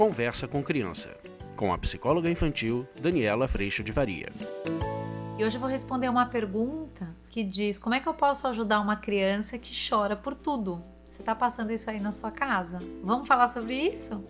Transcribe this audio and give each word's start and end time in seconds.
Conversa 0.00 0.48
com 0.48 0.62
Criança, 0.62 1.14
com 1.54 1.74
a 1.74 1.76
psicóloga 1.76 2.30
infantil 2.30 2.88
Daniela 2.98 3.46
Freixo 3.46 3.84
de 3.84 3.92
Varia. 3.92 4.30
E 5.36 5.44
hoje 5.44 5.58
eu 5.58 5.60
vou 5.60 5.68
responder 5.68 6.08
uma 6.08 6.24
pergunta 6.24 7.14
que 7.28 7.44
diz: 7.44 7.78
como 7.78 7.94
é 7.94 8.00
que 8.00 8.08
eu 8.08 8.14
posso 8.14 8.48
ajudar 8.48 8.80
uma 8.80 8.96
criança 8.96 9.58
que 9.58 9.70
chora 9.90 10.16
por 10.16 10.34
tudo? 10.34 10.82
Você 11.06 11.20
está 11.20 11.34
passando 11.34 11.70
isso 11.70 11.90
aí 11.90 12.00
na 12.00 12.12
sua 12.12 12.30
casa? 12.30 12.78
Vamos 13.04 13.28
falar 13.28 13.48
sobre 13.48 13.74
isso? 13.74 14.24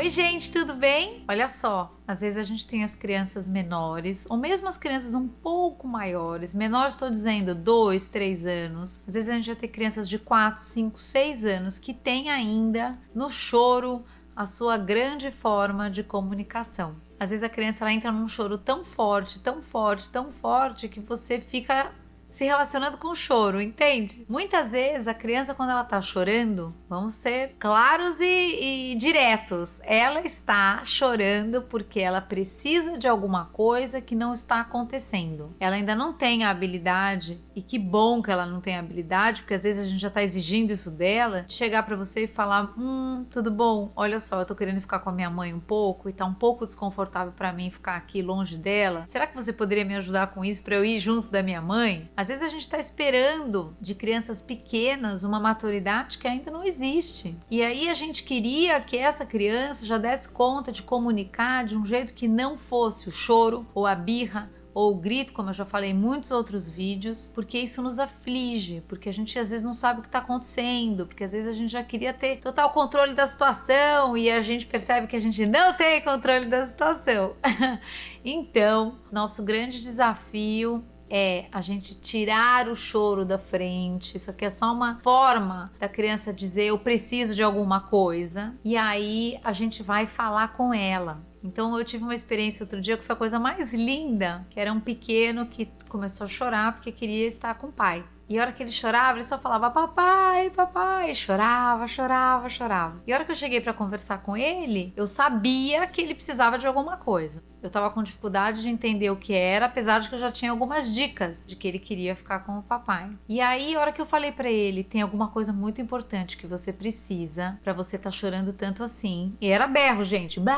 Oi, 0.00 0.08
gente, 0.08 0.50
tudo 0.50 0.72
bem? 0.72 1.26
Olha 1.28 1.46
só, 1.46 1.94
às 2.08 2.22
vezes 2.22 2.38
a 2.38 2.42
gente 2.42 2.66
tem 2.66 2.82
as 2.82 2.94
crianças 2.94 3.46
menores, 3.46 4.26
ou 4.30 4.38
mesmo 4.38 4.66
as 4.66 4.78
crianças 4.78 5.14
um 5.14 5.28
pouco 5.28 5.86
maiores, 5.86 6.54
menores 6.54 6.94
estou 6.94 7.10
dizendo 7.10 7.54
2, 7.54 8.08
3 8.08 8.46
anos. 8.46 9.02
Às 9.06 9.12
vezes 9.12 9.28
a 9.28 9.34
gente 9.34 9.48
vai 9.48 9.56
ter 9.56 9.68
crianças 9.68 10.08
de 10.08 10.18
4, 10.18 10.62
5, 10.62 10.98
6 10.98 11.44
anos 11.44 11.78
que 11.78 11.92
têm 11.92 12.30
ainda 12.30 12.98
no 13.14 13.28
choro 13.28 14.02
a 14.34 14.46
sua 14.46 14.78
grande 14.78 15.30
forma 15.30 15.90
de 15.90 16.02
comunicação. 16.02 16.96
Às 17.18 17.28
vezes 17.28 17.42
a 17.42 17.50
criança 17.50 17.84
ela 17.84 17.92
entra 17.92 18.10
num 18.10 18.26
choro 18.26 18.56
tão 18.56 18.82
forte, 18.82 19.38
tão 19.38 19.60
forte, 19.60 20.08
tão 20.08 20.32
forte 20.32 20.88
que 20.88 20.98
você 20.98 21.38
fica 21.38 21.92
se 22.30 22.44
relacionando 22.44 22.96
com 22.96 23.08
o 23.08 23.14
choro, 23.14 23.60
entende? 23.60 24.24
Muitas 24.28 24.72
vezes 24.72 25.08
a 25.08 25.14
criança, 25.14 25.54
quando 25.54 25.70
ela 25.70 25.84
tá 25.84 26.00
chorando, 26.00 26.74
vamos 26.88 27.14
ser 27.14 27.56
claros 27.58 28.20
e, 28.20 28.92
e, 28.92 28.94
diretos, 28.94 29.80
ela 29.82 30.20
está 30.20 30.84
chorando 30.84 31.62
porque 31.62 32.00
ela 32.00 32.20
precisa 32.20 32.98
de 32.98 33.08
alguma 33.08 33.46
coisa 33.46 34.00
que 34.00 34.14
não 34.14 34.32
está 34.32 34.60
acontecendo. 34.60 35.50
Ela 35.58 35.76
ainda 35.76 35.94
não 35.94 36.12
tem 36.12 36.44
a 36.44 36.50
habilidade, 36.50 37.40
e 37.54 37.62
que 37.62 37.78
bom 37.78 38.22
que 38.22 38.30
ela 38.30 38.46
não 38.46 38.60
tem 38.60 38.76
a 38.76 38.80
habilidade, 38.80 39.42
porque 39.42 39.54
às 39.54 39.62
vezes 39.62 39.86
a 39.86 39.90
gente 39.90 40.00
já 40.00 40.10
tá 40.10 40.22
exigindo 40.22 40.72
isso 40.72 40.90
dela, 40.90 41.42
de 41.42 41.52
chegar 41.52 41.82
para 41.82 41.96
você 41.96 42.24
e 42.24 42.26
falar: 42.26 42.72
Hum, 42.78 43.26
tudo 43.30 43.50
bom, 43.50 43.92
olha 43.96 44.20
só, 44.20 44.40
eu 44.40 44.46
tô 44.46 44.54
querendo 44.54 44.80
ficar 44.80 45.00
com 45.00 45.10
a 45.10 45.12
minha 45.12 45.30
mãe 45.30 45.52
um 45.52 45.60
pouco 45.60 46.08
e 46.08 46.12
tá 46.12 46.24
um 46.24 46.34
pouco 46.34 46.66
desconfortável 46.66 47.32
para 47.32 47.52
mim 47.52 47.70
ficar 47.70 47.96
aqui 47.96 48.22
longe 48.22 48.56
dela. 48.56 49.04
Será 49.08 49.26
que 49.26 49.34
você 49.34 49.52
poderia 49.52 49.84
me 49.84 49.96
ajudar 49.96 50.28
com 50.28 50.44
isso 50.44 50.62
para 50.62 50.76
eu 50.76 50.84
ir 50.84 50.98
junto 51.00 51.28
da 51.28 51.42
minha 51.42 51.60
mãe? 51.60 52.08
Às 52.20 52.28
vezes 52.28 52.42
a 52.42 52.48
gente 52.48 52.60
está 52.60 52.78
esperando 52.78 53.74
de 53.80 53.94
crianças 53.94 54.42
pequenas 54.42 55.24
uma 55.24 55.40
maturidade 55.40 56.18
que 56.18 56.28
ainda 56.28 56.50
não 56.50 56.62
existe. 56.62 57.34
E 57.50 57.62
aí 57.62 57.88
a 57.88 57.94
gente 57.94 58.24
queria 58.24 58.78
que 58.78 58.98
essa 58.98 59.24
criança 59.24 59.86
já 59.86 59.96
desse 59.96 60.28
conta 60.28 60.70
de 60.70 60.82
comunicar 60.82 61.64
de 61.64 61.78
um 61.78 61.86
jeito 61.86 62.12
que 62.12 62.28
não 62.28 62.58
fosse 62.58 63.08
o 63.08 63.10
choro 63.10 63.66
ou 63.74 63.86
a 63.86 63.94
birra 63.94 64.50
ou 64.74 64.92
o 64.92 64.96
grito, 64.96 65.32
como 65.32 65.48
eu 65.48 65.54
já 65.54 65.64
falei 65.64 65.92
em 65.92 65.94
muitos 65.94 66.30
outros 66.30 66.68
vídeos, 66.68 67.32
porque 67.34 67.58
isso 67.58 67.80
nos 67.80 67.98
aflige, 67.98 68.82
porque 68.86 69.08
a 69.08 69.12
gente 69.12 69.38
às 69.38 69.48
vezes 69.48 69.64
não 69.64 69.72
sabe 69.72 70.00
o 70.00 70.02
que 70.02 70.08
está 70.08 70.18
acontecendo, 70.18 71.06
porque 71.06 71.24
às 71.24 71.32
vezes 71.32 71.48
a 71.48 71.54
gente 71.54 71.72
já 71.72 71.82
queria 71.82 72.12
ter 72.12 72.36
total 72.36 72.68
controle 72.68 73.14
da 73.14 73.26
situação 73.26 74.14
e 74.14 74.30
a 74.30 74.42
gente 74.42 74.66
percebe 74.66 75.06
que 75.06 75.16
a 75.16 75.20
gente 75.20 75.46
não 75.46 75.72
tem 75.72 76.02
controle 76.02 76.44
da 76.44 76.66
situação. 76.66 77.34
então, 78.22 78.98
nosso 79.10 79.42
grande 79.42 79.80
desafio 79.80 80.84
é 81.10 81.46
a 81.50 81.60
gente 81.60 81.94
tirar 81.94 82.68
o 82.68 82.76
choro 82.76 83.24
da 83.24 83.36
frente. 83.36 84.16
Isso 84.16 84.30
aqui 84.30 84.44
é 84.44 84.50
só 84.50 84.72
uma 84.72 85.00
forma 85.00 85.72
da 85.78 85.88
criança 85.88 86.32
dizer 86.32 86.66
eu 86.66 86.78
preciso 86.78 87.34
de 87.34 87.42
alguma 87.42 87.80
coisa. 87.80 88.54
E 88.64 88.76
aí 88.76 89.38
a 89.42 89.52
gente 89.52 89.82
vai 89.82 90.06
falar 90.06 90.52
com 90.52 90.72
ela. 90.72 91.20
Então 91.42 91.76
eu 91.76 91.84
tive 91.84 92.04
uma 92.04 92.14
experiência 92.14 92.62
outro 92.64 92.80
dia 92.80 92.96
que 92.96 93.04
foi 93.04 93.14
a 93.14 93.18
coisa 93.18 93.38
mais 93.38 93.72
linda, 93.72 94.46
que 94.50 94.60
era 94.60 94.72
um 94.72 94.80
pequeno 94.80 95.46
que 95.46 95.68
começou 95.88 96.26
a 96.26 96.28
chorar 96.28 96.74
porque 96.74 96.92
queria 96.92 97.26
estar 97.26 97.54
com 97.54 97.68
o 97.68 97.72
pai. 97.72 98.04
E 98.28 98.38
a 98.38 98.42
hora 98.42 98.52
que 98.52 98.62
ele 98.62 98.70
chorava, 98.70 99.18
ele 99.18 99.24
só 99.24 99.36
falava 99.36 99.70
papai, 99.70 100.50
papai. 100.50 101.12
Chorava, 101.16 101.88
chorava, 101.88 102.48
chorava. 102.48 103.02
E 103.04 103.12
a 103.12 103.16
hora 103.16 103.24
que 103.24 103.32
eu 103.32 103.36
cheguei 103.36 103.60
para 103.60 103.72
conversar 103.72 104.22
com 104.22 104.36
ele, 104.36 104.92
eu 104.96 105.04
sabia 105.04 105.84
que 105.88 106.00
ele 106.00 106.14
precisava 106.14 106.56
de 106.56 106.64
alguma 106.64 106.96
coisa. 106.96 107.42
Eu 107.62 107.70
tava 107.70 107.90
com 107.90 108.02
dificuldade 108.02 108.62
de 108.62 108.68
entender 108.68 109.10
o 109.10 109.16
que 109.16 109.32
era, 109.32 109.66
apesar 109.66 110.00
de 110.00 110.08
que 110.08 110.14
eu 110.14 110.18
já 110.18 110.32
tinha 110.32 110.50
algumas 110.50 110.92
dicas 110.94 111.44
de 111.46 111.56
que 111.56 111.68
ele 111.68 111.78
queria 111.78 112.16
ficar 112.16 112.40
com 112.40 112.58
o 112.58 112.62
papai. 112.62 113.10
E 113.28 113.40
aí, 113.40 113.74
a 113.74 113.80
hora 113.80 113.92
que 113.92 114.00
eu 114.00 114.06
falei 114.06 114.32
para 114.32 114.50
ele, 114.50 114.82
tem 114.82 115.02
alguma 115.02 115.28
coisa 115.28 115.52
muito 115.52 115.80
importante 115.80 116.36
que 116.36 116.46
você 116.46 116.72
precisa 116.72 117.58
para 117.62 117.72
você 117.72 117.98
tá 117.98 118.10
chorando 118.10 118.52
tanto 118.52 118.82
assim. 118.82 119.36
E 119.40 119.48
era 119.48 119.66
berro, 119.66 120.04
gente. 120.04 120.40
Bé, 120.40 120.52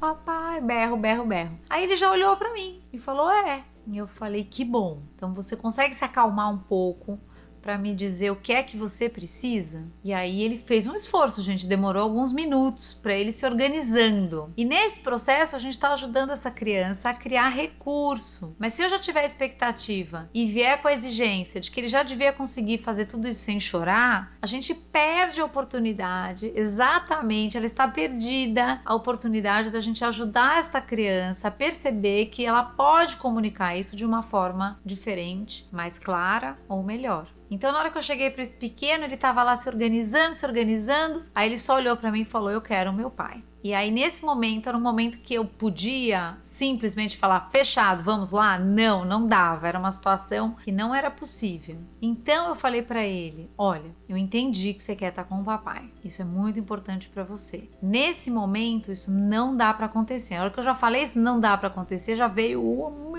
papai, 0.00 0.60
berro, 0.60 0.96
berro, 0.96 1.24
berro. 1.24 1.58
Aí 1.68 1.84
ele 1.84 1.96
já 1.96 2.10
olhou 2.10 2.36
para 2.36 2.52
mim 2.52 2.80
e 2.92 2.98
falou: 2.98 3.30
"É, 3.30 3.62
e 3.86 3.98
eu 3.98 4.06
falei: 4.06 4.44
que 4.44 4.64
bom. 4.64 4.98
Então 5.14 5.32
você 5.32 5.56
consegue 5.56 5.94
se 5.94 6.04
acalmar 6.04 6.50
um 6.50 6.58
pouco 6.58 7.18
para 7.64 7.78
me 7.78 7.94
dizer 7.94 8.30
o 8.30 8.36
que 8.36 8.52
é 8.52 8.62
que 8.62 8.76
você 8.76 9.08
precisa? 9.08 9.82
E 10.04 10.12
aí 10.12 10.42
ele 10.42 10.58
fez 10.58 10.86
um 10.86 10.94
esforço, 10.94 11.40
gente, 11.40 11.66
demorou 11.66 12.02
alguns 12.02 12.30
minutos 12.30 12.92
para 12.92 13.14
ele 13.14 13.32
se 13.32 13.46
organizando. 13.46 14.52
E 14.54 14.66
nesse 14.66 15.00
processo 15.00 15.56
a 15.56 15.58
gente 15.58 15.72
está 15.72 15.94
ajudando 15.94 16.30
essa 16.30 16.50
criança 16.50 17.08
a 17.08 17.14
criar 17.14 17.48
recurso. 17.48 18.54
Mas 18.58 18.74
se 18.74 18.82
eu 18.82 18.88
já 18.90 18.98
tiver 18.98 19.24
expectativa 19.24 20.28
e 20.34 20.44
vier 20.44 20.82
com 20.82 20.88
a 20.88 20.92
exigência 20.92 21.58
de 21.58 21.70
que 21.70 21.80
ele 21.80 21.88
já 21.88 22.02
devia 22.02 22.34
conseguir 22.34 22.76
fazer 22.76 23.06
tudo 23.06 23.26
isso 23.26 23.40
sem 23.40 23.58
chorar, 23.58 24.36
a 24.42 24.46
gente 24.46 24.74
perde 24.74 25.40
a 25.40 25.44
oportunidade, 25.46 26.52
exatamente, 26.54 27.56
ela 27.56 27.64
está 27.64 27.88
perdida 27.88 28.82
a 28.84 28.94
oportunidade 28.94 29.70
da 29.70 29.80
gente 29.80 30.04
ajudar 30.04 30.58
esta 30.58 30.82
criança 30.82 31.48
a 31.48 31.50
perceber 31.50 32.26
que 32.26 32.44
ela 32.44 32.62
pode 32.62 33.16
comunicar 33.16 33.74
isso 33.74 33.96
de 33.96 34.04
uma 34.04 34.22
forma 34.22 34.78
diferente, 34.84 35.66
mais 35.72 35.98
clara 35.98 36.58
ou 36.68 36.82
melhor. 36.82 37.26
Então, 37.54 37.70
na 37.70 37.78
hora 37.78 37.90
que 37.90 37.96
eu 37.96 38.02
cheguei 38.02 38.30
para 38.30 38.42
esse 38.42 38.56
pequeno, 38.56 39.04
ele 39.04 39.14
estava 39.14 39.40
lá 39.44 39.54
se 39.54 39.68
organizando, 39.68 40.34
se 40.34 40.44
organizando. 40.44 41.22
Aí 41.32 41.48
ele 41.48 41.56
só 41.56 41.76
olhou 41.76 41.96
para 41.96 42.10
mim 42.10 42.22
e 42.22 42.24
falou: 42.24 42.50
Eu 42.50 42.60
quero 42.60 42.90
o 42.90 42.92
meu 42.92 43.08
pai. 43.08 43.44
E 43.62 43.72
aí, 43.72 43.92
nesse 43.92 44.24
momento, 44.24 44.68
era 44.68 44.76
um 44.76 44.80
momento 44.80 45.18
que 45.18 45.34
eu 45.34 45.44
podia 45.44 46.36
simplesmente 46.42 47.16
falar 47.16 47.48
fechado, 47.52 48.02
vamos 48.02 48.32
lá? 48.32 48.58
Não, 48.58 49.04
não 49.04 49.24
dava. 49.28 49.68
Era 49.68 49.78
uma 49.78 49.92
situação 49.92 50.56
que 50.64 50.72
não 50.72 50.92
era 50.92 51.12
possível. 51.12 51.76
Então 52.02 52.48
eu 52.48 52.56
falei 52.56 52.82
para 52.82 53.04
ele: 53.04 53.48
Olha, 53.56 53.88
eu 54.08 54.16
entendi 54.16 54.74
que 54.74 54.82
você 54.82 54.96
quer 54.96 55.10
estar 55.10 55.22
com 55.22 55.40
o 55.40 55.44
papai. 55.44 55.84
Isso 56.04 56.22
é 56.22 56.24
muito 56.24 56.58
importante 56.58 57.08
para 57.08 57.22
você. 57.22 57.70
Nesse 57.80 58.32
momento, 58.32 58.90
isso 58.90 59.12
não 59.12 59.56
dá 59.56 59.72
para 59.72 59.86
acontecer. 59.86 60.34
Na 60.34 60.42
hora 60.42 60.50
que 60.50 60.58
eu 60.58 60.64
já 60.64 60.74
falei 60.74 61.04
isso 61.04 61.20
não 61.20 61.38
dá 61.38 61.56
para 61.56 61.68
acontecer, 61.68 62.16
já 62.16 62.26
veio 62.26 62.60
o 62.60 63.14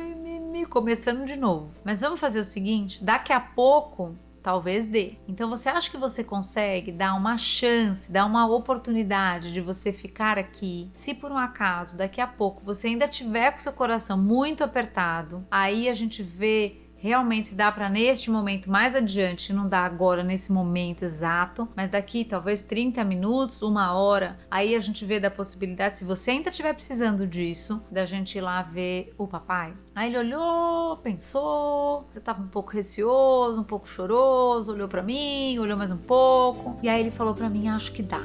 começando 0.76 1.26
de 1.26 1.38
novo. 1.38 1.72
Mas 1.84 2.02
vamos 2.02 2.20
fazer 2.20 2.40
o 2.40 2.46
seguinte: 2.46 3.04
daqui 3.04 3.32
a 3.32 3.40
pouco 3.40 4.16
talvez 4.46 4.88
dê. 4.88 5.14
Então 5.28 5.50
você 5.50 5.70
acha 5.70 5.90
que 5.90 5.98
você 5.98 6.24
consegue 6.24 6.92
dar 6.92 7.16
uma 7.16 7.36
chance, 7.36 8.12
dar 8.12 8.28
uma 8.28 8.46
oportunidade 8.46 9.52
de 9.52 9.60
você 9.60 9.92
ficar 9.92 10.38
aqui? 10.38 10.88
Se 10.94 11.16
por 11.16 11.32
um 11.32 11.38
acaso 11.38 11.98
daqui 11.98 12.22
a 12.22 12.28
pouco 12.28 12.64
você 12.64 12.90
ainda 12.90 13.08
tiver 13.08 13.50
com 13.50 13.58
seu 13.58 13.74
coração 13.74 14.16
muito 14.16 14.64
apertado, 14.64 15.44
aí 15.50 15.90
a 15.90 15.96
gente 15.96 16.22
vê 16.22 16.85
realmente 16.98 17.48
se 17.48 17.56
dá 17.56 17.72
para 17.72 17.90
neste 17.90 18.30
momento 18.32 18.70
mais 18.70 18.96
adiante, 18.96 19.54
não 19.54 19.68
dá 19.68 19.80
agora 19.80 20.24
nesse 20.24 20.52
momento 20.52 21.04
exato, 21.04 21.68
mas 21.76 21.90
daqui 21.90 22.26
talvez 22.26 22.62
30 22.62 23.04
minutos, 23.04 23.62
uma 23.62 23.94
hora, 23.94 24.38
aí 24.50 24.76
a 24.76 24.80
gente 24.80 25.06
vê 25.06 25.20
da 25.20 25.30
possibilidade, 25.30 25.98
se 25.98 26.06
você 26.06 26.32
ainda 26.32 26.50
estiver 26.50 26.74
precisando 26.74 27.28
disso, 27.28 27.82
da 27.92 28.06
gente 28.06 28.38
ir 28.38 28.42
lá 28.42 28.62
ver 28.62 29.14
o 29.18 29.28
papai. 29.28 29.74
Aí 29.94 30.10
ele 30.10 30.18
olhou, 30.18 30.98
pensou, 30.98 32.08
eu 32.14 32.22
tava 32.22 32.42
um 32.42 32.48
pouco 32.48 32.72
receoso, 32.72 33.62
um 33.62 33.64
pouco 33.64 33.88
choroso, 33.88 34.74
olhou 34.74 34.88
para 34.88 35.04
mim, 35.04 35.58
olhou 35.60 35.78
mais 35.78 35.92
um 35.92 35.98
pouco, 35.98 36.80
e 36.82 36.90
aí 36.90 37.02
ele 37.02 37.12
falou 37.12 37.34
para 37.34 37.50
mim, 37.50 37.68
acho 37.68 37.92
que 37.92 38.04
dá. 38.04 38.22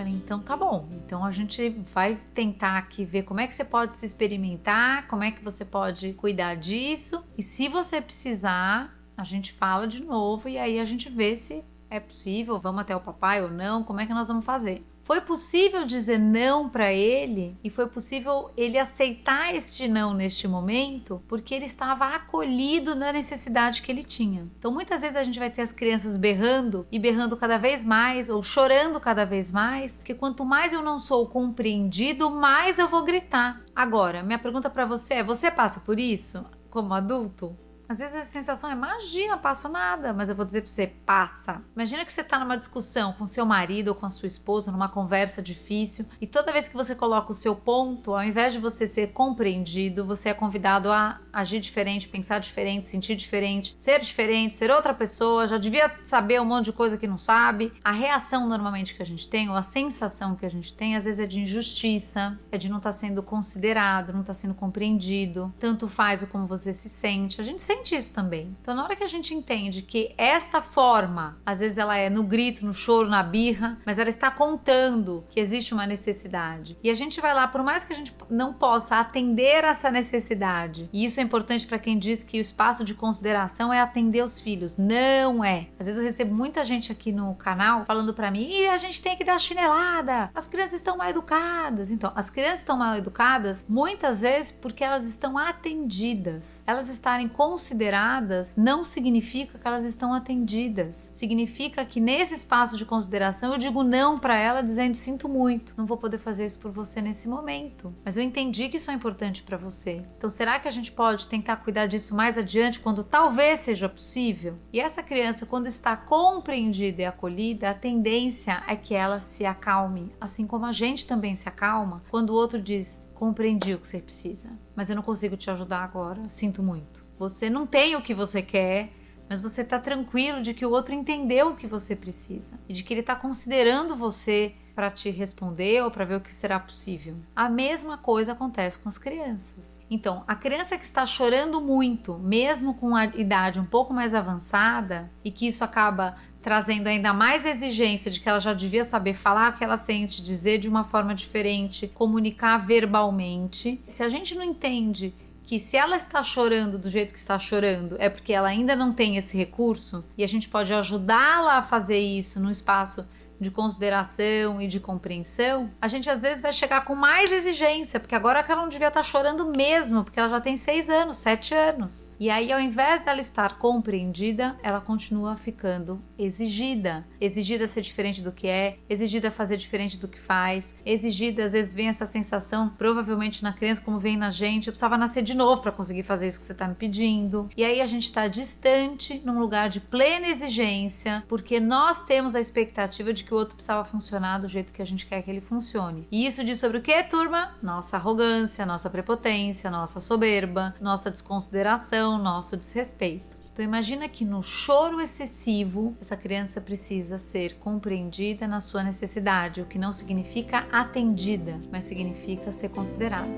Falei, 0.00 0.14
então 0.14 0.40
tá 0.40 0.56
bom. 0.56 0.88
Então 0.92 1.24
a 1.24 1.30
gente 1.30 1.68
vai 1.92 2.16
tentar 2.34 2.78
aqui 2.78 3.04
ver 3.04 3.22
como 3.22 3.40
é 3.40 3.46
que 3.46 3.54
você 3.54 3.64
pode 3.64 3.94
se 3.96 4.06
experimentar, 4.06 5.06
como 5.08 5.22
é 5.22 5.30
que 5.30 5.44
você 5.44 5.64
pode 5.64 6.14
cuidar 6.14 6.54
disso. 6.54 7.22
E 7.36 7.42
se 7.42 7.68
você 7.68 8.00
precisar, 8.00 8.94
a 9.16 9.24
gente 9.24 9.52
fala 9.52 9.86
de 9.86 10.02
novo 10.02 10.48
e 10.48 10.58
aí 10.58 10.80
a 10.80 10.84
gente 10.84 11.10
vê 11.10 11.36
se 11.36 11.62
é 11.90 12.00
possível, 12.00 12.58
vamos 12.58 12.80
até 12.80 12.94
o 12.96 13.00
papai 13.00 13.42
ou 13.42 13.50
não, 13.50 13.82
como 13.82 14.00
é 14.00 14.06
que 14.06 14.14
nós 14.14 14.28
vamos 14.28 14.44
fazer. 14.44 14.84
Foi 15.10 15.20
possível 15.20 15.84
dizer 15.84 16.20
não 16.20 16.68
para 16.68 16.92
ele 16.92 17.58
e 17.64 17.68
foi 17.68 17.88
possível 17.88 18.52
ele 18.56 18.78
aceitar 18.78 19.52
este 19.52 19.88
não 19.88 20.14
neste 20.14 20.46
momento 20.46 21.20
porque 21.26 21.52
ele 21.52 21.64
estava 21.64 22.14
acolhido 22.14 22.94
na 22.94 23.12
necessidade 23.12 23.82
que 23.82 23.90
ele 23.90 24.04
tinha. 24.04 24.48
Então 24.56 24.70
muitas 24.70 25.00
vezes 25.00 25.16
a 25.16 25.24
gente 25.24 25.36
vai 25.36 25.50
ter 25.50 25.62
as 25.62 25.72
crianças 25.72 26.16
berrando 26.16 26.86
e 26.92 26.96
berrando 26.96 27.36
cada 27.36 27.58
vez 27.58 27.84
mais 27.84 28.30
ou 28.30 28.40
chorando 28.40 29.00
cada 29.00 29.26
vez 29.26 29.50
mais, 29.50 29.96
porque 29.96 30.14
quanto 30.14 30.44
mais 30.44 30.72
eu 30.72 30.80
não 30.80 31.00
sou 31.00 31.26
compreendido, 31.26 32.30
mais 32.30 32.78
eu 32.78 32.86
vou 32.86 33.02
gritar. 33.02 33.64
Agora, 33.74 34.22
minha 34.22 34.38
pergunta 34.38 34.70
para 34.70 34.86
você 34.86 35.14
é: 35.14 35.24
você 35.24 35.50
passa 35.50 35.80
por 35.80 35.98
isso 35.98 36.46
como 36.70 36.94
adulto? 36.94 37.58
Às 37.90 37.98
vezes 37.98 38.14
a 38.14 38.22
sensação 38.22 38.70
é: 38.70 38.72
imagina, 38.72 39.36
passo 39.36 39.68
nada, 39.68 40.12
mas 40.12 40.28
eu 40.28 40.36
vou 40.36 40.44
dizer 40.44 40.60
pra 40.60 40.70
você: 40.70 40.86
passa. 40.86 41.60
Imagina 41.74 42.04
que 42.04 42.12
você 42.12 42.22
tá 42.22 42.38
numa 42.38 42.56
discussão 42.56 43.12
com 43.14 43.26
seu 43.26 43.44
marido 43.44 43.88
ou 43.88 43.96
com 43.96 44.06
a 44.06 44.10
sua 44.10 44.28
esposa, 44.28 44.70
numa 44.70 44.88
conversa 44.88 45.42
difícil, 45.42 46.06
e 46.20 46.26
toda 46.26 46.52
vez 46.52 46.68
que 46.68 46.76
você 46.76 46.94
coloca 46.94 47.32
o 47.32 47.34
seu 47.34 47.56
ponto, 47.56 48.14
ao 48.14 48.22
invés 48.22 48.52
de 48.52 48.60
você 48.60 48.86
ser 48.86 49.08
compreendido, 49.08 50.06
você 50.06 50.28
é 50.28 50.34
convidado 50.34 50.92
a 50.92 51.18
agir 51.32 51.58
diferente, 51.58 52.06
pensar 52.06 52.38
diferente, 52.38 52.86
sentir 52.86 53.16
diferente, 53.16 53.74
ser 53.76 53.98
diferente, 53.98 54.54
ser 54.54 54.70
outra 54.70 54.94
pessoa, 54.94 55.48
já 55.48 55.58
devia 55.58 55.90
saber 56.04 56.40
um 56.40 56.44
monte 56.44 56.66
de 56.66 56.72
coisa 56.72 56.96
que 56.96 57.08
não 57.08 57.18
sabe. 57.18 57.72
A 57.82 57.90
reação 57.90 58.48
normalmente 58.48 58.94
que 58.94 59.02
a 59.02 59.06
gente 59.06 59.28
tem, 59.28 59.48
ou 59.50 59.56
a 59.56 59.62
sensação 59.62 60.36
que 60.36 60.46
a 60.46 60.50
gente 60.50 60.72
tem, 60.74 60.94
às 60.94 61.06
vezes 61.06 61.18
é 61.18 61.26
de 61.26 61.40
injustiça, 61.40 62.38
é 62.52 62.58
de 62.58 62.68
não 62.68 62.76
estar 62.76 62.90
tá 62.90 62.92
sendo 62.92 63.20
considerado, 63.20 64.12
não 64.12 64.20
estar 64.20 64.32
tá 64.32 64.38
sendo 64.38 64.54
compreendido. 64.54 65.52
Tanto 65.58 65.88
faz 65.88 66.22
o 66.22 66.28
como 66.28 66.46
você 66.46 66.72
se 66.72 66.88
sente. 66.88 67.40
A 67.40 67.44
gente 67.44 67.60
sente 67.60 67.79
isso 67.94 68.14
também. 68.14 68.56
Então, 68.60 68.74
na 68.74 68.84
hora 68.84 68.96
que 68.96 69.04
a 69.04 69.08
gente 69.08 69.34
entende 69.34 69.82
que 69.82 70.14
esta 70.16 70.60
forma, 70.60 71.38
às 71.44 71.60
vezes 71.60 71.78
ela 71.78 71.96
é 71.96 72.10
no 72.10 72.22
grito, 72.22 72.64
no 72.64 72.72
choro, 72.72 73.08
na 73.08 73.22
birra, 73.22 73.78
mas 73.84 73.98
ela 73.98 74.08
está 74.08 74.30
contando 74.30 75.24
que 75.30 75.40
existe 75.40 75.72
uma 75.74 75.86
necessidade. 75.86 76.76
E 76.82 76.90
a 76.90 76.94
gente 76.94 77.20
vai 77.20 77.34
lá, 77.34 77.48
por 77.48 77.62
mais 77.62 77.84
que 77.84 77.92
a 77.92 77.96
gente 77.96 78.14
não 78.28 78.52
possa 78.52 78.96
atender 78.96 79.64
essa 79.64 79.90
necessidade, 79.90 80.88
e 80.92 81.04
isso 81.04 81.20
é 81.20 81.22
importante 81.22 81.66
para 81.66 81.78
quem 81.78 81.98
diz 81.98 82.22
que 82.22 82.38
o 82.38 82.40
espaço 82.40 82.84
de 82.84 82.94
consideração 82.94 83.72
é 83.72 83.80
atender 83.80 84.22
os 84.22 84.40
filhos. 84.40 84.76
Não 84.76 85.44
é. 85.44 85.68
Às 85.78 85.86
vezes 85.86 85.98
eu 85.98 86.04
recebo 86.04 86.34
muita 86.34 86.64
gente 86.64 86.92
aqui 86.92 87.12
no 87.12 87.34
canal 87.34 87.84
falando 87.84 88.14
para 88.14 88.30
mim: 88.30 88.48
e 88.50 88.68
a 88.68 88.76
gente 88.76 89.02
tem 89.02 89.16
que 89.16 89.24
dar 89.24 89.38
chinelada, 89.38 90.30
as 90.34 90.46
crianças 90.46 90.74
estão 90.74 90.96
mal 90.96 91.08
educadas. 91.08 91.90
Então, 91.90 92.12
as 92.14 92.30
crianças 92.30 92.60
estão 92.60 92.76
mal 92.76 92.96
educadas 92.96 93.64
muitas 93.68 94.22
vezes 94.22 94.52
porque 94.52 94.84
elas 94.84 95.06
estão 95.06 95.36
atendidas. 95.38 96.62
Elas 96.66 96.88
estarem 96.88 97.28
consideradas 97.70 98.56
não 98.56 98.82
significa 98.82 99.56
que 99.56 99.66
elas 99.66 99.84
estão 99.84 100.12
atendidas. 100.12 101.08
Significa 101.12 101.84
que 101.84 102.00
nesse 102.00 102.34
espaço 102.34 102.76
de 102.76 102.84
consideração 102.84 103.52
eu 103.52 103.58
digo 103.58 103.84
não 103.84 104.18
para 104.18 104.36
ela 104.36 104.60
dizendo 104.60 104.96
sinto 104.96 105.28
muito, 105.28 105.74
não 105.76 105.86
vou 105.86 105.96
poder 105.96 106.18
fazer 106.18 106.46
isso 106.46 106.58
por 106.58 106.72
você 106.72 107.00
nesse 107.00 107.28
momento. 107.28 107.94
Mas 108.04 108.16
eu 108.16 108.24
entendi 108.24 108.68
que 108.68 108.76
isso 108.76 108.90
é 108.90 108.94
importante 108.94 109.44
para 109.44 109.56
você. 109.56 110.04
Então, 110.18 110.28
será 110.28 110.58
que 110.58 110.66
a 110.66 110.70
gente 110.70 110.90
pode 110.90 111.28
tentar 111.28 111.56
cuidar 111.58 111.86
disso 111.86 112.14
mais 112.14 112.36
adiante 112.36 112.80
quando 112.80 113.04
talvez 113.04 113.60
seja 113.60 113.88
possível? 113.88 114.56
E 114.72 114.80
essa 114.80 115.02
criança, 115.02 115.46
quando 115.46 115.68
está 115.68 115.96
compreendida 115.96 117.02
e 117.02 117.04
acolhida, 117.04 117.70
a 117.70 117.74
tendência 117.74 118.64
é 118.66 118.74
que 118.74 118.94
ela 118.94 119.20
se 119.20 119.46
acalme, 119.46 120.12
assim 120.20 120.44
como 120.44 120.66
a 120.66 120.72
gente 120.72 121.06
também 121.06 121.36
se 121.36 121.48
acalma 121.48 122.02
quando 122.10 122.30
o 122.30 122.34
outro 122.34 122.60
diz: 122.60 123.00
compreendi 123.14 123.74
o 123.74 123.78
que 123.78 123.86
você 123.86 124.00
precisa, 124.00 124.50
mas 124.74 124.90
eu 124.90 124.96
não 124.96 125.02
consigo 125.02 125.36
te 125.36 125.50
ajudar 125.50 125.84
agora, 125.84 126.28
sinto 126.28 126.62
muito. 126.62 127.09
Você 127.20 127.50
não 127.50 127.66
tem 127.66 127.96
o 127.96 128.00
que 128.00 128.14
você 128.14 128.40
quer, 128.40 128.88
mas 129.28 129.42
você 129.42 129.60
está 129.60 129.78
tranquilo 129.78 130.40
de 130.40 130.54
que 130.54 130.64
o 130.64 130.70
outro 130.70 130.94
entendeu 130.94 131.48
o 131.48 131.54
que 131.54 131.66
você 131.66 131.94
precisa 131.94 132.58
e 132.66 132.72
de 132.72 132.82
que 132.82 132.94
ele 132.94 133.02
está 133.02 133.14
considerando 133.14 133.94
você 133.94 134.54
para 134.74 134.90
te 134.90 135.10
responder 135.10 135.84
ou 135.84 135.90
para 135.90 136.06
ver 136.06 136.14
o 136.14 136.20
que 136.22 136.34
será 136.34 136.58
possível. 136.58 137.18
A 137.36 137.46
mesma 137.50 137.98
coisa 137.98 138.32
acontece 138.32 138.78
com 138.78 138.88
as 138.88 138.96
crianças. 138.96 139.82
Então, 139.90 140.24
a 140.26 140.34
criança 140.34 140.78
que 140.78 140.84
está 140.86 141.04
chorando 141.04 141.60
muito, 141.60 142.14
mesmo 142.14 142.72
com 142.72 142.96
a 142.96 143.04
idade 143.04 143.60
um 143.60 143.66
pouco 143.66 143.92
mais 143.92 144.14
avançada, 144.14 145.10
e 145.22 145.30
que 145.30 145.46
isso 145.46 145.62
acaba 145.62 146.16
trazendo 146.40 146.86
ainda 146.86 147.12
mais 147.12 147.44
exigência 147.44 148.10
de 148.10 148.18
que 148.18 148.30
ela 148.30 148.40
já 148.40 148.54
devia 148.54 148.82
saber 148.82 149.12
falar 149.12 149.52
o 149.52 149.58
que 149.58 149.62
ela 149.62 149.76
sente, 149.76 150.22
dizer 150.22 150.56
de 150.56 150.70
uma 150.70 150.84
forma 150.84 151.14
diferente, 151.14 151.86
comunicar 151.86 152.56
verbalmente. 152.66 153.78
Se 153.88 154.02
a 154.02 154.08
gente 154.08 154.34
não 154.34 154.42
entende 154.42 155.12
que 155.44 155.58
se 155.58 155.76
ela 155.76 155.96
está 155.96 156.22
chorando 156.22 156.78
do 156.78 156.88
jeito 156.88 157.12
que 157.12 157.18
está 157.18 157.38
chorando 157.38 157.96
é 157.98 158.08
porque 158.08 158.32
ela 158.32 158.48
ainda 158.48 158.76
não 158.76 158.92
tem 158.92 159.16
esse 159.16 159.36
recurso 159.36 160.04
e 160.16 160.22
a 160.22 160.26
gente 160.26 160.48
pode 160.48 160.72
ajudá-la 160.72 161.58
a 161.58 161.62
fazer 161.62 161.98
isso 161.98 162.38
no 162.38 162.50
espaço 162.50 163.06
de 163.40 163.50
consideração 163.50 164.60
e 164.60 164.68
de 164.68 164.78
compreensão, 164.78 165.70
a 165.80 165.88
gente 165.88 166.10
às 166.10 166.22
vezes 166.22 166.42
vai 166.42 166.52
chegar 166.52 166.84
com 166.84 166.94
mais 166.94 167.32
exigência, 167.32 167.98
porque 167.98 168.14
agora 168.14 168.42
que 168.42 168.52
ela 168.52 168.62
não 168.62 168.68
devia 168.68 168.88
estar 168.88 169.02
chorando 169.02 169.46
mesmo, 169.46 170.04
porque 170.04 170.20
ela 170.20 170.28
já 170.28 170.40
tem 170.40 170.56
seis 170.56 170.90
anos, 170.90 171.18
sete 171.18 171.54
anos. 171.54 172.12
E 172.20 172.28
aí, 172.28 172.52
ao 172.52 172.60
invés 172.60 173.04
dela 173.04 173.20
estar 173.20 173.58
compreendida, 173.58 174.56
ela 174.62 174.80
continua 174.80 175.36
ficando 175.36 176.02
exigida. 176.18 177.06
Exigida 177.20 177.66
ser 177.66 177.80
diferente 177.80 178.22
do 178.22 178.32
que 178.32 178.46
é, 178.46 178.78
exigida 178.88 179.30
fazer 179.30 179.56
diferente 179.56 179.98
do 179.98 180.08
que 180.08 180.18
faz, 180.18 180.74
exigida, 180.84 181.44
às 181.44 181.52
vezes 181.52 181.72
vem 181.72 181.88
essa 181.88 182.04
sensação, 182.04 182.68
provavelmente 182.76 183.42
na 183.42 183.52
criança, 183.52 183.80
como 183.80 183.98
vem 183.98 184.16
na 184.16 184.30
gente, 184.30 184.66
eu 184.66 184.72
precisava 184.72 184.98
nascer 184.98 185.22
de 185.22 185.34
novo 185.34 185.62
para 185.62 185.72
conseguir 185.72 186.02
fazer 186.02 186.28
isso 186.28 186.40
que 186.40 186.46
você 186.46 186.52
está 186.52 186.68
me 186.68 186.74
pedindo. 186.74 187.48
E 187.56 187.64
aí 187.64 187.80
a 187.80 187.86
gente 187.86 188.04
está 188.04 188.28
distante, 188.28 189.20
num 189.24 189.38
lugar 189.38 189.68
de 189.68 189.80
plena 189.80 190.28
exigência, 190.28 191.24
porque 191.28 191.58
nós 191.58 192.04
temos 192.04 192.34
a 192.34 192.40
expectativa 192.40 193.12
de 193.12 193.24
que 193.24 193.29
o 193.32 193.36
outro 193.36 193.54
precisava 193.54 193.84
funcionar 193.84 194.38
do 194.38 194.48
jeito 194.48 194.72
que 194.72 194.82
a 194.82 194.86
gente 194.86 195.06
quer 195.06 195.22
que 195.22 195.30
ele 195.30 195.40
funcione. 195.40 196.06
E 196.10 196.26
isso 196.26 196.44
diz 196.44 196.58
sobre 196.58 196.78
o 196.78 196.82
que, 196.82 197.02
turma? 197.04 197.54
Nossa 197.62 197.96
arrogância, 197.96 198.66
nossa 198.66 198.90
prepotência, 198.90 199.70
nossa 199.70 200.00
soberba, 200.00 200.74
nossa 200.80 201.10
desconsideração, 201.10 202.18
nosso 202.18 202.56
desrespeito. 202.56 203.40
Então 203.52 203.64
imagina 203.64 204.08
que 204.08 204.24
no 204.24 204.42
choro 204.42 205.00
excessivo, 205.00 205.96
essa 206.00 206.16
criança 206.16 206.60
precisa 206.60 207.18
ser 207.18 207.56
compreendida 207.58 208.46
na 208.46 208.60
sua 208.60 208.82
necessidade, 208.82 209.60
o 209.60 209.66
que 209.66 209.78
não 209.78 209.92
significa 209.92 210.66
atendida, 210.72 211.60
mas 211.70 211.84
significa 211.84 212.52
ser 212.52 212.70
considerada. 212.70 213.28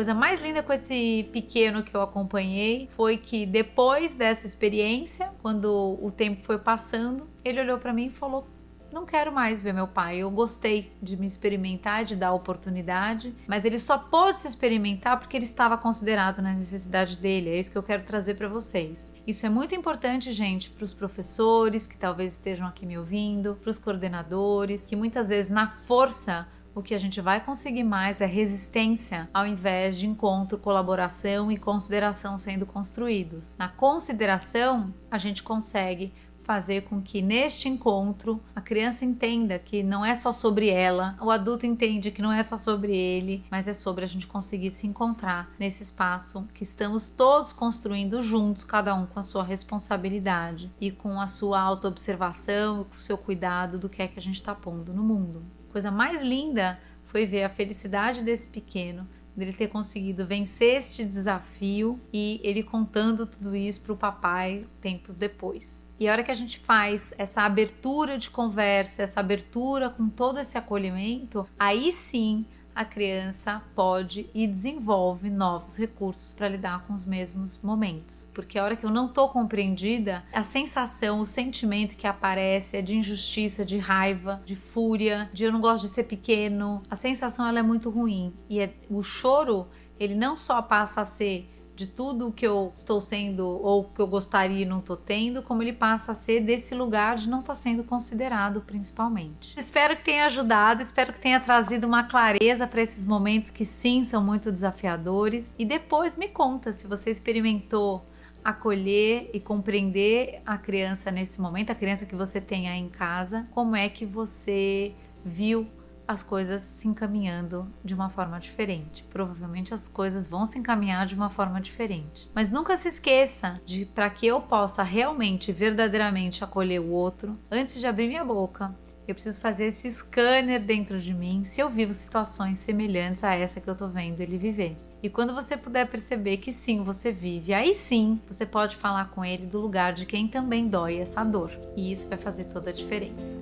Coisa 0.00 0.14
mais 0.14 0.42
linda 0.42 0.62
com 0.62 0.72
esse 0.72 1.28
pequeno 1.30 1.82
que 1.82 1.94
eu 1.94 2.00
acompanhei 2.00 2.88
foi 2.96 3.18
que 3.18 3.44
depois 3.44 4.16
dessa 4.16 4.46
experiência, 4.46 5.30
quando 5.42 5.98
o 6.00 6.10
tempo 6.10 6.42
foi 6.42 6.56
passando, 6.56 7.28
ele 7.44 7.60
olhou 7.60 7.76
para 7.76 7.92
mim 7.92 8.06
e 8.06 8.10
falou: 8.10 8.46
não 8.90 9.04
quero 9.04 9.30
mais 9.30 9.62
ver 9.62 9.74
meu 9.74 9.86
pai. 9.86 10.16
Eu 10.16 10.30
gostei 10.30 10.90
de 11.02 11.18
me 11.18 11.26
experimentar, 11.26 12.06
de 12.06 12.16
dar 12.16 12.32
oportunidade, 12.32 13.34
mas 13.46 13.66
ele 13.66 13.78
só 13.78 13.98
pôde 13.98 14.40
se 14.40 14.48
experimentar 14.48 15.18
porque 15.18 15.36
ele 15.36 15.44
estava 15.44 15.76
considerado 15.76 16.40
na 16.40 16.54
necessidade 16.54 17.18
dele. 17.18 17.50
É 17.50 17.60
isso 17.60 17.70
que 17.70 17.76
eu 17.76 17.82
quero 17.82 18.02
trazer 18.02 18.36
para 18.36 18.48
vocês. 18.48 19.14
Isso 19.26 19.44
é 19.44 19.50
muito 19.50 19.74
importante, 19.74 20.32
gente, 20.32 20.70
para 20.70 20.84
os 20.84 20.94
professores 20.94 21.86
que 21.86 21.98
talvez 21.98 22.32
estejam 22.32 22.66
aqui 22.66 22.86
me 22.86 22.96
ouvindo, 22.96 23.54
para 23.54 23.68
os 23.68 23.78
coordenadores, 23.78 24.86
que 24.86 24.96
muitas 24.96 25.28
vezes 25.28 25.50
na 25.50 25.68
força 25.68 26.48
o 26.80 26.82
que 26.82 26.94
a 26.94 26.98
gente 26.98 27.20
vai 27.20 27.44
conseguir 27.44 27.84
mais 27.84 28.22
é 28.22 28.26
resistência 28.26 29.28
ao 29.34 29.46
invés 29.46 29.98
de 29.98 30.06
encontro, 30.06 30.58
colaboração 30.58 31.52
e 31.52 31.58
consideração 31.58 32.38
sendo 32.38 32.64
construídos. 32.64 33.54
Na 33.58 33.68
consideração, 33.68 34.92
a 35.10 35.18
gente 35.18 35.42
consegue 35.42 36.12
fazer 36.42 36.84
com 36.84 37.00
que 37.00 37.20
neste 37.20 37.68
encontro 37.68 38.42
a 38.56 38.62
criança 38.62 39.04
entenda 39.04 39.58
que 39.58 39.82
não 39.82 40.04
é 40.04 40.14
só 40.14 40.32
sobre 40.32 40.68
ela, 40.68 41.16
o 41.20 41.30
adulto 41.30 41.66
entende 41.66 42.10
que 42.10 42.22
não 42.22 42.32
é 42.32 42.42
só 42.42 42.56
sobre 42.56 42.96
ele, 42.96 43.44
mas 43.50 43.68
é 43.68 43.74
sobre 43.74 44.04
a 44.04 44.08
gente 44.08 44.26
conseguir 44.26 44.70
se 44.70 44.86
encontrar 44.86 45.50
nesse 45.58 45.82
espaço 45.82 46.48
que 46.54 46.64
estamos 46.64 47.10
todos 47.10 47.52
construindo 47.52 48.22
juntos, 48.22 48.64
cada 48.64 48.94
um 48.94 49.04
com 49.04 49.20
a 49.20 49.22
sua 49.22 49.44
responsabilidade 49.44 50.72
e 50.80 50.90
com 50.90 51.20
a 51.20 51.26
sua 51.26 51.60
autoobservação 51.60 52.80
e 52.80 52.84
com 52.86 52.94
o 52.94 52.98
seu 52.98 53.18
cuidado 53.18 53.78
do 53.78 53.88
que 53.88 54.02
é 54.02 54.08
que 54.08 54.18
a 54.18 54.22
gente 54.22 54.36
está 54.36 54.54
pondo 54.54 54.94
no 54.94 55.04
mundo 55.04 55.59
coisa 55.70 55.90
mais 55.90 56.22
linda 56.22 56.78
foi 57.04 57.26
ver 57.26 57.44
a 57.44 57.48
felicidade 57.48 58.22
desse 58.22 58.48
pequeno, 58.48 59.06
dele 59.36 59.52
ter 59.52 59.68
conseguido 59.68 60.26
vencer 60.26 60.76
este 60.76 61.04
desafio 61.04 62.00
e 62.12 62.40
ele 62.42 62.62
contando 62.62 63.26
tudo 63.26 63.56
isso 63.56 63.80
para 63.80 63.92
o 63.92 63.96
papai 63.96 64.66
tempos 64.80 65.16
depois. 65.16 65.84
E 65.98 66.08
a 66.08 66.12
hora 66.12 66.22
que 66.22 66.30
a 66.30 66.34
gente 66.34 66.58
faz 66.58 67.12
essa 67.18 67.42
abertura 67.42 68.16
de 68.16 68.30
conversa, 68.30 69.02
essa 69.02 69.20
abertura 69.20 69.90
com 69.90 70.08
todo 70.08 70.38
esse 70.38 70.56
acolhimento, 70.56 71.46
aí 71.58 71.92
sim 71.92 72.46
a 72.74 72.84
criança 72.84 73.62
pode 73.74 74.28
e 74.34 74.46
desenvolve 74.46 75.28
novos 75.28 75.76
recursos 75.76 76.32
para 76.32 76.48
lidar 76.48 76.86
com 76.86 76.94
os 76.94 77.04
mesmos 77.04 77.60
momentos. 77.62 78.28
Porque 78.34 78.58
a 78.58 78.64
hora 78.64 78.76
que 78.76 78.84
eu 78.84 78.90
não 78.90 79.06
estou 79.06 79.28
compreendida, 79.28 80.24
a 80.32 80.42
sensação, 80.42 81.20
o 81.20 81.26
sentimento 81.26 81.96
que 81.96 82.06
aparece 82.06 82.76
é 82.76 82.82
de 82.82 82.96
injustiça, 82.96 83.64
de 83.64 83.78
raiva, 83.78 84.42
de 84.44 84.56
fúria, 84.56 85.28
de 85.32 85.44
eu 85.44 85.52
não 85.52 85.60
gosto 85.60 85.82
de 85.82 85.90
ser 85.90 86.04
pequeno. 86.04 86.82
A 86.90 86.96
sensação 86.96 87.46
ela 87.46 87.58
é 87.58 87.62
muito 87.62 87.90
ruim 87.90 88.32
e 88.48 88.60
é, 88.60 88.72
o 88.88 89.02
choro 89.02 89.68
ele 89.98 90.14
não 90.14 90.36
só 90.36 90.62
passa 90.62 91.02
a 91.02 91.04
ser 91.04 91.48
de 91.80 91.86
tudo 91.86 92.28
o 92.28 92.32
que 92.32 92.46
eu 92.46 92.70
estou 92.74 93.00
sendo 93.00 93.48
ou 93.48 93.84
que 93.84 94.02
eu 94.02 94.06
gostaria 94.06 94.64
e 94.64 94.66
não 94.66 94.80
estou 94.80 94.98
tendo, 94.98 95.42
como 95.42 95.62
ele 95.62 95.72
passa 95.72 96.12
a 96.12 96.14
ser 96.14 96.40
desse 96.40 96.74
lugar 96.74 97.16
de 97.16 97.26
não 97.26 97.40
estar 97.40 97.54
tá 97.54 97.58
sendo 97.58 97.82
considerado 97.82 98.60
principalmente. 98.60 99.58
Espero 99.58 99.96
que 99.96 100.04
tenha 100.04 100.26
ajudado, 100.26 100.82
espero 100.82 101.14
que 101.14 101.20
tenha 101.20 101.40
trazido 101.40 101.86
uma 101.86 102.04
clareza 102.04 102.66
para 102.66 102.82
esses 102.82 103.06
momentos 103.06 103.48
que 103.48 103.64
sim 103.64 104.04
são 104.04 104.22
muito 104.22 104.52
desafiadores 104.52 105.54
e 105.58 105.64
depois 105.64 106.18
me 106.18 106.28
conta 106.28 106.70
se 106.70 106.86
você 106.86 107.08
experimentou 107.08 108.04
acolher 108.44 109.30
e 109.32 109.40
compreender 109.40 110.42
a 110.44 110.58
criança 110.58 111.10
nesse 111.10 111.40
momento, 111.40 111.70
a 111.70 111.74
criança 111.74 112.04
que 112.04 112.14
você 112.14 112.42
tem 112.42 112.68
aí 112.68 112.78
em 112.78 112.90
casa, 112.90 113.48
como 113.52 113.74
é 113.74 113.88
que 113.88 114.04
você 114.04 114.92
viu 115.24 115.66
as 116.10 116.24
coisas 116.24 116.62
se 116.62 116.88
encaminhando 116.88 117.72
de 117.84 117.94
uma 117.94 118.10
forma 118.10 118.40
diferente. 118.40 119.04
Provavelmente 119.10 119.72
as 119.72 119.86
coisas 119.86 120.26
vão 120.26 120.44
se 120.44 120.58
encaminhar 120.58 121.06
de 121.06 121.14
uma 121.14 121.30
forma 121.30 121.60
diferente. 121.60 122.28
Mas 122.34 122.50
nunca 122.50 122.76
se 122.76 122.88
esqueça 122.88 123.60
de 123.64 123.84
para 123.84 124.10
que 124.10 124.26
eu 124.26 124.40
possa 124.40 124.82
realmente, 124.82 125.52
verdadeiramente 125.52 126.42
acolher 126.42 126.80
o 126.80 126.90
outro, 126.90 127.38
antes 127.48 127.78
de 127.78 127.86
abrir 127.86 128.08
minha 128.08 128.24
boca, 128.24 128.74
eu 129.06 129.14
preciso 129.14 129.40
fazer 129.40 129.66
esse 129.66 129.88
scanner 129.88 130.60
dentro 130.60 131.00
de 131.00 131.14
mim 131.14 131.44
se 131.44 131.60
eu 131.60 131.70
vivo 131.70 131.92
situações 131.92 132.58
semelhantes 132.58 133.22
a 133.22 133.34
essa 133.34 133.60
que 133.60 133.68
eu 133.70 133.76
tô 133.76 133.86
vendo 133.86 134.20
ele 134.20 134.36
viver. 134.36 134.76
E 135.02 135.08
quando 135.08 135.32
você 135.32 135.56
puder 135.56 135.86
perceber 135.86 136.38
que 136.38 136.50
sim, 136.50 136.82
você 136.82 137.12
vive, 137.12 137.54
aí 137.54 137.72
sim 137.72 138.20
você 138.28 138.44
pode 138.44 138.76
falar 138.76 139.10
com 139.10 139.24
ele 139.24 139.46
do 139.46 139.60
lugar 139.60 139.92
de 139.92 140.04
quem 140.04 140.26
também 140.26 140.66
dói 140.66 140.98
essa 140.98 141.22
dor. 141.22 141.52
E 141.76 141.90
isso 141.92 142.08
vai 142.08 142.18
fazer 142.18 142.44
toda 142.44 142.70
a 142.70 142.72
diferença. 142.72 143.36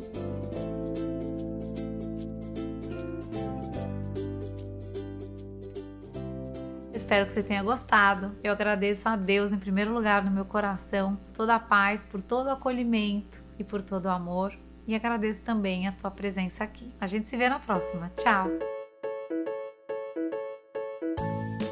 Espero 7.08 7.24
que 7.24 7.32
você 7.32 7.42
tenha 7.42 7.62
gostado. 7.62 8.36
Eu 8.44 8.52
agradeço 8.52 9.08
a 9.08 9.16
Deus 9.16 9.50
em 9.50 9.58
primeiro 9.58 9.94
lugar 9.94 10.22
no 10.22 10.30
meu 10.30 10.44
coração 10.44 11.16
por 11.16 11.32
toda 11.32 11.54
a 11.54 11.58
paz, 11.58 12.04
por 12.04 12.20
todo 12.20 12.48
o 12.48 12.50
acolhimento 12.50 13.42
e 13.58 13.64
por 13.64 13.80
todo 13.80 14.04
o 14.04 14.10
amor. 14.10 14.52
E 14.86 14.94
agradeço 14.94 15.42
também 15.42 15.88
a 15.88 15.92
tua 15.92 16.10
presença 16.10 16.64
aqui. 16.64 16.94
A 17.00 17.06
gente 17.06 17.26
se 17.26 17.34
vê 17.34 17.48
na 17.48 17.58
próxima. 17.58 18.12
Tchau! 18.14 18.50